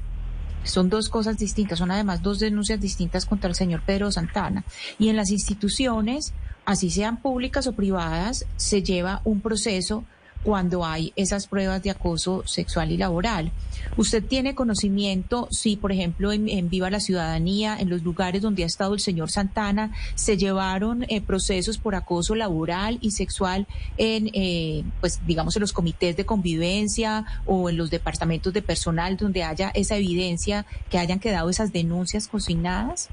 Son 0.65 0.91
dos 0.91 1.09
cosas 1.09 1.39
distintas, 1.39 1.79
son 1.79 1.93
además 1.93 2.23
dos 2.23 2.41
denuncias 2.41 2.81
distintas 2.81 3.25
contra 3.25 3.49
el 3.49 3.55
señor 3.55 3.83
Pedro 3.87 4.13
Santana. 4.13 4.65
Y 4.99 5.09
en 5.09 5.17
las 5.17 5.31
instituciones, 5.31 6.35
así 6.67 6.91
sean 6.91 7.23
públicas 7.23 7.67
o 7.69 7.73
privadas, 7.73 8.45
se 8.57 8.83
lleva 8.83 9.23
un 9.25 9.41
proceso 9.41 10.05
cuando 10.47 10.85
hay 10.85 11.13
esas 11.17 11.49
pruebas 11.49 11.83
de 11.83 11.91
acoso 11.91 12.45
sexual 12.47 12.93
y 12.93 12.97
laboral. 12.97 13.51
¿Usted 13.97 14.25
tiene 14.25 14.55
conocimiento 14.55 15.49
si, 15.51 15.75
por 15.75 15.91
ejemplo, 15.91 16.31
en, 16.33 16.69
Viva 16.69 16.89
la 16.89 17.01
Ciudadanía, 17.01 17.77
en 17.77 17.91
los 17.91 18.05
lugares 18.05 18.43
donde 18.43 18.63
ha 18.63 18.67
estado 18.67 18.95
el 18.95 19.01
señor 19.01 19.29
Santana, 19.29 19.91
se 20.15 20.37
llevaron 20.37 21.05
eh, 21.09 21.21
procesos 21.21 21.79
por 21.79 21.97
acoso 21.97 22.37
laboral 22.37 22.99
y 23.01 23.11
sexual 23.11 23.67
en, 23.97 24.31
eh, 24.35 24.85
pues, 25.01 25.19
digamos, 25.27 25.57
en 25.57 25.63
los 25.63 25.73
comités 25.73 26.17
de 26.17 26.25
convivencia 26.25 27.25
o 27.45 27.69
en 27.69 27.77
los 27.77 27.91
departamentos 27.91 28.53
de 28.53 28.63
personal 28.63 29.17
donde 29.17 29.43
haya 29.43 29.73
esa 29.75 29.97
evidencia 29.97 30.65
que 30.91 30.99
hayan 30.99 31.19
quedado 31.19 31.51
esas 31.51 31.73
denuncias 31.73 32.29
consignadas? 32.29 33.09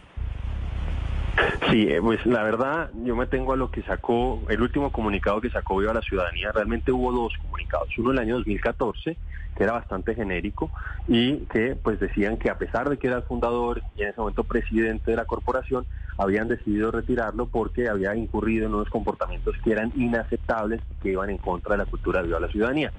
Sí, 1.69 1.87
eh, 1.89 2.01
pues 2.01 2.25
la 2.25 2.43
verdad, 2.43 2.89
yo 3.03 3.15
me 3.15 3.27
tengo 3.27 3.53
a 3.53 3.57
lo 3.57 3.69
que 3.69 3.83
sacó, 3.83 4.43
el 4.49 4.61
último 4.61 4.91
comunicado 4.91 5.39
que 5.41 5.49
sacó 5.49 5.77
Viva 5.77 5.93
la 5.93 6.01
Ciudadanía, 6.01 6.51
realmente 6.51 6.91
hubo 6.91 7.11
dos 7.11 7.33
comunicados, 7.41 7.89
uno 7.97 8.11
el 8.11 8.19
año 8.19 8.35
2014, 8.35 9.17
que 9.55 9.63
era 9.63 9.73
bastante 9.73 10.15
genérico, 10.15 10.71
y 11.07 11.45
que 11.45 11.75
pues 11.75 11.99
decían 11.99 12.37
que 12.37 12.49
a 12.49 12.57
pesar 12.57 12.89
de 12.89 12.97
que 12.97 13.07
era 13.07 13.17
el 13.17 13.23
fundador 13.23 13.83
y 13.95 14.01
en 14.01 14.09
ese 14.09 14.19
momento 14.19 14.43
presidente 14.43 15.11
de 15.11 15.17
la 15.17 15.25
corporación, 15.25 15.85
habían 16.17 16.47
decidido 16.47 16.91
retirarlo 16.91 17.47
porque 17.47 17.89
había 17.89 18.15
incurrido 18.15 18.67
en 18.67 18.75
unos 18.75 18.89
comportamientos 18.89 19.55
que 19.63 19.71
eran 19.71 19.91
inaceptables 19.95 20.81
y 20.91 20.95
que 21.01 21.09
iban 21.11 21.29
en 21.29 21.37
contra 21.37 21.73
de 21.73 21.79
la 21.79 21.85
cultura 21.85 22.19
de 22.19 22.27
Viva 22.27 22.39
la 22.39 22.49
Ciudadanía. 22.49 22.91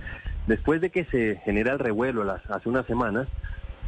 Después 0.47 0.81
de 0.81 0.91
que 0.91 1.05
se 1.07 1.41
genera 1.45 1.73
el 1.73 1.79
revuelo 1.79 2.31
hace 2.49 2.69
unas 2.69 2.87
semanas, 2.87 3.29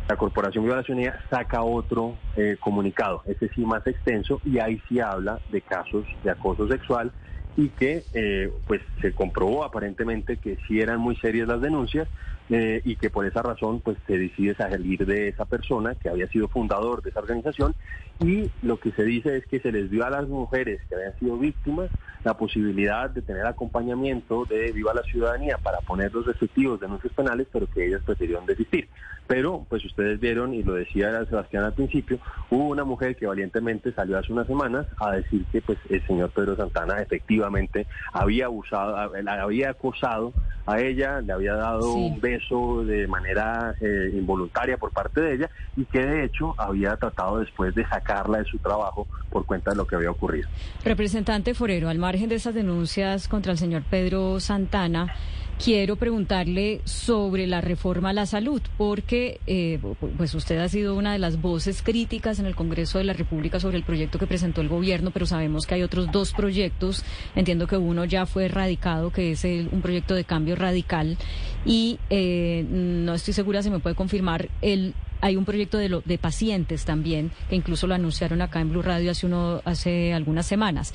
la 0.09 0.17
Corporación 0.17 0.65
Viva 0.65 0.77
la 0.77 1.21
saca 1.31 1.63
otro 1.63 2.17
eh, 2.37 2.57
comunicado, 2.61 3.23
ese 3.27 3.49
sí 3.55 3.65
más 3.65 3.87
extenso, 3.87 4.41
y 4.45 4.59
ahí 4.59 4.81
sí 4.89 5.01
habla 5.01 5.41
de 5.49 5.61
casos 5.63 6.07
de 6.23 6.31
acoso 6.31 6.69
sexual 6.69 7.13
y 7.57 7.71
que 7.71 8.05
eh, 8.13 8.53
pues 8.67 8.83
se 9.01 9.13
comprobó 9.13 9.65
aparentemente 9.65 10.37
que 10.37 10.59
sí 10.69 10.81
eran 10.81 11.01
muy 11.01 11.17
serias 11.17 11.49
las 11.49 11.61
denuncias 11.61 12.09
eh, 12.51 12.81
y 12.85 12.97
que 12.97 13.11
por 13.11 13.27
esa 13.27 13.43
razón 13.43 13.81
pues 13.81 13.97
se 14.07 14.19
decide 14.19 14.55
salir 14.55 15.05
de 15.05 15.29
esa 15.29 15.45
persona 15.45 15.95
que 15.95 16.09
había 16.09 16.29
sido 16.29 16.49
fundador 16.49 17.03
de 17.03 17.11
esa 17.11 17.21
organización 17.21 17.75
y 18.21 18.51
lo 18.63 18.79
que 18.79 18.93
se 18.93 19.05
dice 19.05 19.37
es 19.37 19.47
que 19.47 19.61
se 19.61 19.73
les 19.73 19.91
dio 19.91 20.07
a 20.07 20.11
las 20.11 20.29
mujeres 20.29 20.81
que 20.89 20.95
habían 20.95 21.19
sido 21.19 21.37
víctimas 21.39 21.91
la 22.25 22.37
posibilidad 22.37 23.09
de 23.09 23.23
tener 23.23 23.47
acompañamiento 23.47 24.45
de 24.47 24.73
Viva 24.73 24.93
la 24.93 25.03
Ciudadanía 25.03 25.59
para 25.59 25.81
poner 25.81 26.13
los 26.13 26.27
respectivos 26.27 26.81
denuncias 26.81 27.13
penales, 27.13 27.47
pero 27.53 27.69
que 27.69 27.87
ellas 27.87 28.03
prefirieron 28.05 28.45
desistir. 28.47 28.89
Pero, 29.29 29.65
pues 29.69 29.85
ustedes 29.85 30.19
vieron, 30.19 30.53
y 30.53 30.63
lo 30.65 30.75
decía 30.75 31.25
Sebastián 31.27 31.65
al 31.65 31.75
principio, 31.75 32.19
hubo 32.51 32.69
una 32.69 32.85
mujer 32.85 33.15
que 33.15 33.27
valientemente 33.27 33.93
salió 33.93 34.19
hace 34.19 34.33
unas 34.33 34.49
semanas 34.49 34.87
a 34.99 35.13
decir 35.13 35.45
que 35.53 35.61
pues 35.63 35.79
el 35.89 36.05
señor 36.07 36.31
Pedro 36.31 36.57
Santana 36.57 37.01
efectivamente 37.01 37.87
había 38.13 38.47
abusado, 38.47 38.97
había 38.97 39.71
acosado 39.71 40.33
a 40.67 40.81
ella, 40.81 41.21
le 41.21 41.33
había 41.33 41.55
dado 41.55 41.93
un 41.95 42.21
beso 42.21 42.36
de 42.85 43.07
manera 43.07 43.75
eh, 43.81 44.11
involuntaria 44.15 44.77
por 44.77 44.93
parte 44.93 45.21
de 45.21 45.35
ella 45.35 45.51
y 45.77 45.85
que 45.85 46.01
de 46.01 46.25
hecho 46.25 46.55
había 46.59 46.97
tratado 46.97 47.39
después 47.39 47.75
de 47.75 47.87
sacarla 47.87 48.39
de 48.39 48.45
su 48.45 48.59
trabajo 48.59 49.07
por 49.31 49.45
cuenta 49.45 49.71
de 49.71 49.77
lo 49.77 49.87
que 49.87 49.97
había 49.97 50.11
ocurrido. 50.11 50.49
Representante 50.85 51.55
Forero, 51.55 51.89
al 51.89 51.99
margen 51.99 52.29
de 52.29 52.37
esas 52.37 52.55
denuncias 52.55 53.29
contra 53.29 53.53
el 53.53 53.59
señor 53.59 53.83
Pedro 53.89 54.41
Santana, 54.41 55.15
quiero 55.63 55.97
preguntarle 55.97 56.81
sobre 56.85 57.47
la 57.47 57.61
reforma 57.61 58.11
a 58.11 58.13
la 58.13 58.27
salud, 58.27 58.61
porque 58.77 59.41
eh, 59.47 59.79
pues 60.17 60.35
usted 60.35 60.59
ha 60.59 60.69
sido 60.69 60.95
una 60.95 61.13
de 61.13 61.19
las 61.19 61.41
voces 61.41 61.83
críticas 61.83 62.39
en 62.39 62.47
el 62.47 62.55
Congreso 62.55 62.99
de 62.99 63.05
la 63.05 63.13
República 63.13 63.61
sobre 63.61 63.77
el 63.77 63.85
proyecto 63.85 64.19
que 64.19 64.27
presentó 64.27 64.61
el 64.61 64.69
gobierno, 64.69 65.11
pero 65.11 65.27
sabemos 65.27 65.67
que 65.67 65.75
hay 65.75 65.83
otros 65.83 66.11
dos 66.13 66.33
proyectos. 66.33 67.05
Entiendo 67.35 67.67
que 67.67 67.77
uno 67.77 68.05
ya 68.05 68.27
fue 68.27 68.47
erradicado, 68.47 69.11
que 69.11 69.33
es 69.33 69.45
un 69.45 69.81
proyecto 69.83 70.15
de 70.15 70.25
cambio 70.25 70.57
radical, 70.57 71.17
y 71.65 71.99
eh, 72.11 72.65
no 72.69 73.15
estoy 73.15 73.35
segura 73.35 73.63
si 73.63 73.71
me 73.71 73.81
puede 73.81 73.97
confirmar 73.97 74.49
el 74.63 74.95
hay 75.21 75.37
un 75.37 75.45
proyecto 75.45 75.79
de, 75.79 76.03
de 76.05 76.19
pacientes 76.19 76.85
también, 76.85 77.31
que 77.49 77.57
incluso 77.57 77.87
lo 77.87 77.95
anunciaron 77.95 78.43
acá 78.43 78.61
en 78.61 78.71
Blue 78.71 78.83
Radio 78.83 79.11
hace, 79.11 79.27
uno, 79.27 79.63
hace 79.65 80.13
algunas 80.13 80.47
semanas. 80.47 80.93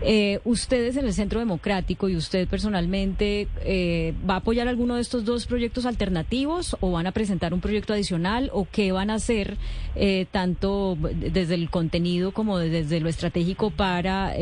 Eh, 0.00 0.38
ustedes 0.44 0.96
en 0.96 1.06
el 1.06 1.12
Centro 1.12 1.40
Democrático 1.40 2.08
y 2.08 2.16
usted 2.16 2.46
personalmente, 2.46 3.48
eh, 3.64 4.14
¿va 4.28 4.34
a 4.34 4.36
apoyar 4.38 4.68
alguno 4.68 4.94
de 4.94 5.00
estos 5.00 5.24
dos 5.24 5.46
proyectos 5.46 5.86
alternativos 5.86 6.76
o 6.80 6.92
van 6.92 7.08
a 7.08 7.12
presentar 7.12 7.52
un 7.52 7.60
proyecto 7.60 7.92
adicional 7.92 8.50
o 8.52 8.66
qué 8.70 8.92
van 8.92 9.10
a 9.10 9.14
hacer 9.14 9.56
eh, 9.96 10.26
tanto 10.30 10.96
desde 10.96 11.54
el 11.54 11.68
contenido 11.68 12.32
como 12.32 12.58
desde 12.58 13.00
lo 13.00 13.08
estratégico 13.08 13.70
para 13.70 14.34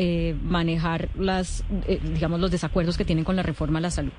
manejar 0.43 1.09
las, 1.17 1.63
digamos, 2.13 2.39
los 2.39 2.51
desacuerdos 2.51 2.97
que 2.97 3.05
tienen 3.05 3.25
con 3.25 3.35
la 3.35 3.43
reforma 3.43 3.79
a 3.79 3.81
la 3.81 3.91
salud? 3.91 4.11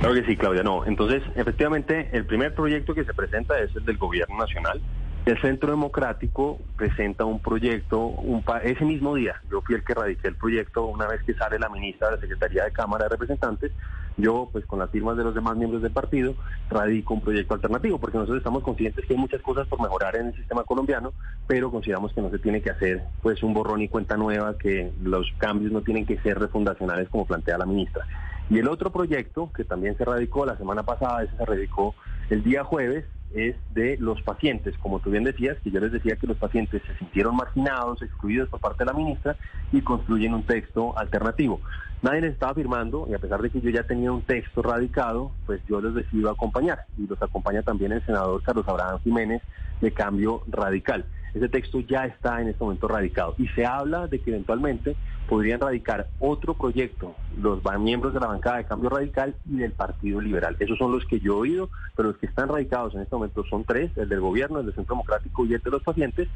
Claro 0.00 0.14
que 0.14 0.24
sí, 0.24 0.36
Claudia. 0.36 0.62
No, 0.62 0.84
entonces, 0.84 1.22
efectivamente, 1.36 2.10
el 2.12 2.26
primer 2.26 2.54
proyecto 2.54 2.94
que 2.94 3.04
se 3.04 3.14
presenta 3.14 3.58
es 3.60 3.74
el 3.76 3.84
del 3.84 3.96
Gobierno 3.96 4.36
Nacional 4.36 4.80
el 5.26 5.40
Centro 5.40 5.70
Democrático 5.70 6.60
presenta 6.76 7.24
un 7.24 7.40
proyecto 7.40 7.98
un 7.98 8.44
ese 8.62 8.84
mismo 8.84 9.16
día. 9.16 9.34
Yo 9.50 9.60
fui 9.60 9.74
el 9.74 9.82
que 9.82 9.92
radiqué 9.92 10.28
el 10.28 10.36
proyecto 10.36 10.86
una 10.86 11.08
vez 11.08 11.20
que 11.24 11.34
sale 11.34 11.58
la 11.58 11.68
ministra 11.68 12.08
de 12.08 12.14
la 12.14 12.20
Secretaría 12.20 12.62
de 12.62 12.70
Cámara 12.70 13.04
de 13.04 13.10
Representantes. 13.10 13.72
Yo, 14.16 14.48
pues 14.52 14.64
con 14.66 14.78
las 14.78 14.88
firmas 14.90 15.16
de 15.16 15.24
los 15.24 15.34
demás 15.34 15.56
miembros 15.56 15.82
del 15.82 15.90
partido, 15.90 16.36
radico 16.70 17.14
un 17.14 17.22
proyecto 17.22 17.54
alternativo, 17.54 17.98
porque 17.98 18.18
nosotros 18.18 18.38
estamos 18.38 18.62
conscientes 18.62 19.04
que 19.04 19.14
hay 19.14 19.18
muchas 19.18 19.42
cosas 19.42 19.66
por 19.66 19.82
mejorar 19.82 20.14
en 20.14 20.28
el 20.28 20.36
sistema 20.36 20.62
colombiano, 20.62 21.12
pero 21.48 21.72
consideramos 21.72 22.12
que 22.12 22.22
no 22.22 22.30
se 22.30 22.38
tiene 22.38 22.62
que 22.62 22.70
hacer 22.70 23.02
pues 23.20 23.42
un 23.42 23.52
borrón 23.52 23.82
y 23.82 23.88
cuenta 23.88 24.16
nueva, 24.16 24.56
que 24.56 24.92
los 25.02 25.26
cambios 25.38 25.72
no 25.72 25.82
tienen 25.82 26.06
que 26.06 26.18
ser 26.20 26.38
refundacionales 26.38 27.08
como 27.08 27.26
plantea 27.26 27.58
la 27.58 27.66
ministra. 27.66 28.06
Y 28.48 28.60
el 28.60 28.68
otro 28.68 28.92
proyecto, 28.92 29.50
que 29.52 29.64
también 29.64 29.96
se 29.96 30.04
radicó 30.04 30.46
la 30.46 30.56
semana 30.56 30.84
pasada, 30.84 31.24
ese 31.24 31.36
se 31.36 31.44
radicó 31.44 31.96
el 32.30 32.44
día 32.44 32.62
jueves, 32.62 33.04
es 33.34 33.56
de 33.74 33.96
los 33.98 34.22
pacientes, 34.22 34.76
como 34.78 35.00
tú 35.00 35.10
bien 35.10 35.24
decías, 35.24 35.58
que 35.62 35.70
yo 35.70 35.80
les 35.80 35.92
decía 35.92 36.16
que 36.16 36.26
los 36.26 36.36
pacientes 36.36 36.82
se 36.86 36.96
sintieron 36.98 37.36
marginados, 37.36 38.02
excluidos 38.02 38.48
por 38.48 38.60
parte 38.60 38.84
de 38.84 38.86
la 38.86 38.92
ministra 38.92 39.36
y 39.72 39.80
construyen 39.80 40.34
un 40.34 40.42
texto 40.44 40.96
alternativo. 40.98 41.60
Nadie 42.02 42.20
les 42.20 42.32
estaba 42.32 42.54
firmando 42.54 43.06
y 43.10 43.14
a 43.14 43.18
pesar 43.18 43.40
de 43.40 43.50
que 43.50 43.60
yo 43.60 43.70
ya 43.70 43.82
tenía 43.82 44.12
un 44.12 44.22
texto 44.22 44.62
radicado, 44.62 45.32
pues 45.46 45.60
yo 45.68 45.80
les 45.80 45.94
decido 45.94 46.30
acompañar 46.30 46.84
y 46.98 47.06
los 47.06 47.20
acompaña 47.22 47.62
también 47.62 47.92
el 47.92 48.04
senador 48.04 48.42
Carlos 48.42 48.68
Abraham 48.68 49.00
Jiménez 49.02 49.42
de 49.80 49.92
Cambio 49.92 50.42
Radical. 50.46 51.04
Ese 51.34 51.48
texto 51.48 51.80
ya 51.80 52.06
está 52.06 52.40
en 52.40 52.48
este 52.48 52.62
momento 52.62 52.88
radicado 52.88 53.34
y 53.38 53.48
se 53.48 53.66
habla 53.66 54.06
de 54.06 54.20
que 54.20 54.30
eventualmente 54.30 54.96
podrían 55.28 55.60
radicar 55.60 56.08
otro 56.18 56.54
proyecto 56.54 57.14
los 57.40 57.60
miembros 57.78 58.14
de 58.14 58.20
la 58.20 58.26
bancada 58.26 58.58
de 58.58 58.64
Cambio 58.64 58.90
Radical 58.90 59.34
y 59.50 59.56
del 59.56 59.72
Partido 59.72 60.20
Liberal. 60.20 60.56
Esos 60.58 60.78
son 60.78 60.92
los 60.92 61.04
que 61.04 61.20
yo 61.20 61.34
he 61.34 61.40
oído, 61.40 61.70
pero 61.94 62.10
los 62.10 62.18
que 62.18 62.26
están 62.26 62.48
radicados 62.48 62.94
en 62.94 63.02
este 63.02 63.14
momento 63.14 63.44
son 63.44 63.64
tres, 63.64 63.90
el 63.96 64.08
del 64.08 64.20
gobierno, 64.20 64.60
el 64.60 64.66
del 64.66 64.74
Centro 64.74 64.94
Democrático 64.94 65.44
y 65.44 65.54
el 65.54 65.60
de 65.60 65.70
los 65.70 65.82
pacientes. 65.82 66.28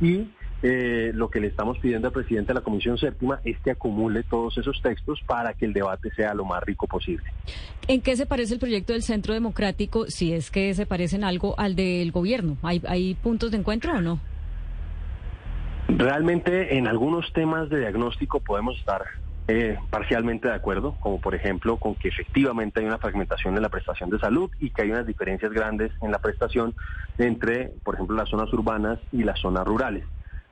Y 0.00 0.28
eh, 0.62 1.12
lo 1.14 1.28
que 1.28 1.40
le 1.40 1.48
estamos 1.48 1.78
pidiendo 1.78 2.08
al 2.08 2.14
presidente 2.14 2.48
de 2.48 2.54
la 2.54 2.60
Comisión 2.60 2.96
Séptima 2.96 3.40
es 3.44 3.58
que 3.60 3.72
acumule 3.72 4.22
todos 4.22 4.56
esos 4.56 4.80
textos 4.80 5.20
para 5.26 5.52
que 5.52 5.66
el 5.66 5.72
debate 5.72 6.10
sea 6.14 6.32
lo 6.34 6.44
más 6.44 6.62
rico 6.62 6.86
posible. 6.86 7.24
¿En 7.88 8.00
qué 8.00 8.16
se 8.16 8.26
parece 8.26 8.54
el 8.54 8.60
proyecto 8.60 8.92
del 8.92 9.02
Centro 9.02 9.34
Democrático, 9.34 10.06
si 10.08 10.32
es 10.32 10.50
que 10.50 10.72
se 10.74 10.86
parecen 10.86 11.24
algo 11.24 11.58
al 11.58 11.76
del 11.76 12.12
gobierno? 12.12 12.56
¿Hay, 12.62 12.82
hay 12.86 13.14
puntos 13.14 13.50
de 13.50 13.58
encuentro 13.58 13.92
o 13.92 14.00
no? 14.00 14.20
Realmente 16.04 16.76
en 16.76 16.86
algunos 16.86 17.32
temas 17.32 17.70
de 17.70 17.80
diagnóstico 17.80 18.40
podemos 18.40 18.76
estar 18.76 19.06
eh, 19.48 19.78
parcialmente 19.88 20.48
de 20.48 20.52
acuerdo, 20.52 20.98
como 21.00 21.18
por 21.18 21.34
ejemplo 21.34 21.78
con 21.78 21.94
que 21.94 22.08
efectivamente 22.08 22.80
hay 22.80 22.84
una 22.84 22.98
fragmentación 22.98 23.56
en 23.56 23.62
la 23.62 23.70
prestación 23.70 24.10
de 24.10 24.18
salud 24.18 24.50
y 24.60 24.68
que 24.68 24.82
hay 24.82 24.90
unas 24.90 25.06
diferencias 25.06 25.50
grandes 25.50 25.92
en 26.02 26.10
la 26.10 26.18
prestación 26.18 26.74
entre, 27.16 27.72
por 27.82 27.94
ejemplo, 27.94 28.16
las 28.16 28.28
zonas 28.28 28.52
urbanas 28.52 28.98
y 29.12 29.24
las 29.24 29.40
zonas 29.40 29.66
rurales. 29.66 30.04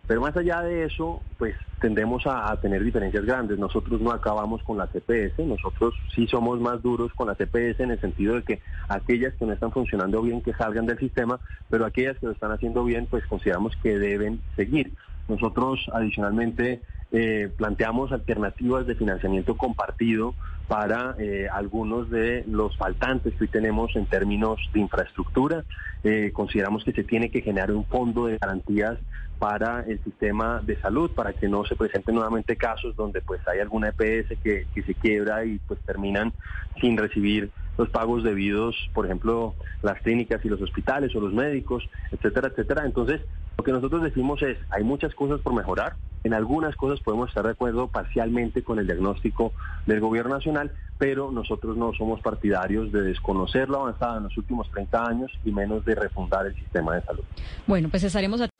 Pero 0.06 0.22
más 0.22 0.34
allá 0.38 0.62
de 0.62 0.84
eso, 0.84 1.22
pues 1.36 1.54
tendemos 1.82 2.26
a, 2.26 2.56
tener 2.56 2.82
diferencias 2.82 3.26
grandes. 3.26 3.58
Nosotros 3.58 4.00
no 4.00 4.10
acabamos 4.10 4.62
con 4.62 4.78
la 4.78 4.86
CPS, 4.86 5.38
nosotros 5.44 5.92
sí 6.14 6.26
somos 6.28 6.60
más 6.60 6.80
duros 6.80 7.12
con 7.12 7.26
la 7.26 7.34
CPS 7.34 7.80
en 7.80 7.90
el 7.90 8.00
sentido 8.00 8.36
de 8.36 8.42
que 8.42 8.60
aquellas 8.88 9.34
que 9.34 9.44
no 9.44 9.52
están 9.52 9.70
funcionando 9.70 10.22
bien 10.22 10.40
que 10.40 10.54
salgan 10.54 10.86
del 10.86 10.98
sistema, 10.98 11.40
pero 11.68 11.84
aquellas 11.84 12.16
que 12.16 12.24
lo 12.24 12.32
están 12.32 12.52
haciendo 12.52 12.84
bien, 12.84 13.06
pues 13.06 13.26
consideramos 13.26 13.76
que 13.82 13.98
deben 13.98 14.40
seguir. 14.56 14.94
Nosotros 15.28 15.80
adicionalmente 15.92 16.82
eh, 17.12 17.50
planteamos 17.56 18.10
alternativas 18.12 18.86
de 18.86 18.94
financiamiento 18.94 19.56
compartido 19.56 20.34
para 20.66 21.14
eh, 21.18 21.48
algunos 21.52 22.08
de 22.08 22.44
los 22.46 22.76
faltantes 22.76 23.34
que 23.34 23.44
hoy 23.44 23.48
tenemos 23.48 23.94
en 23.96 24.06
términos 24.06 24.58
de 24.72 24.80
infraestructura. 24.80 25.64
Eh, 26.04 26.30
consideramos 26.32 26.84
que 26.84 26.92
se 26.92 27.04
tiene 27.04 27.30
que 27.30 27.42
generar 27.42 27.72
un 27.72 27.84
fondo 27.84 28.26
de 28.26 28.38
garantías 28.38 28.98
para 29.38 29.80
el 29.80 30.02
sistema 30.02 30.62
de 30.64 30.80
salud, 30.80 31.10
para 31.10 31.32
que 31.32 31.48
no 31.48 31.64
se 31.64 31.76
presenten 31.76 32.14
nuevamente 32.14 32.56
casos 32.56 32.96
donde 32.96 33.20
pues 33.20 33.40
hay 33.46 33.58
alguna 33.58 33.88
EPS 33.88 34.38
que, 34.42 34.66
que 34.74 34.82
se 34.82 34.94
quiebra 34.94 35.44
y 35.44 35.58
pues 35.58 35.80
terminan 35.80 36.32
sin 36.80 36.96
recibir 36.96 37.50
los 37.76 37.90
pagos 37.90 38.22
debidos, 38.22 38.76
por 38.94 39.04
ejemplo, 39.06 39.54
las 39.82 40.00
clínicas 40.00 40.44
y 40.44 40.48
los 40.48 40.62
hospitales 40.62 41.14
o 41.16 41.20
los 41.20 41.32
médicos, 41.32 41.88
etcétera, 42.10 42.48
etcétera. 42.48 42.84
Entonces, 42.84 43.20
lo 43.62 43.64
que 43.64 43.72
nosotros 43.72 44.02
decimos 44.02 44.42
es, 44.42 44.58
hay 44.70 44.82
muchas 44.82 45.14
cosas 45.14 45.40
por 45.40 45.54
mejorar, 45.54 45.94
En 46.24 46.34
algunas 46.34 46.76
cosas 46.76 47.00
podemos 47.00 47.28
estar 47.28 47.44
de 47.44 47.50
acuerdo 47.50 47.88
parcialmente 47.88 48.62
con 48.62 48.78
el 48.78 48.86
diagnóstico 48.86 49.52
del 49.86 50.00
gobierno 50.00 50.34
nacional, 50.34 50.72
pero 50.98 51.32
nosotros 51.32 51.76
no 51.76 51.92
somos 51.94 52.20
partidarios 52.20 52.92
de 52.92 53.02
desconocer 53.02 53.68
la 53.68 53.78
avanzada 53.78 54.18
en 54.18 54.24
los 54.24 54.36
últimos 54.36 54.70
30 54.70 55.04
años 55.04 55.32
y 55.44 55.50
menos 55.50 55.84
de 55.84 55.96
refundar 55.96 56.46
el 56.46 56.54
sistema 56.54 56.94
de 56.94 57.02
salud. 57.02 57.24
Bueno, 57.66 57.88
pues 57.88 58.04
estaremos 58.04 58.40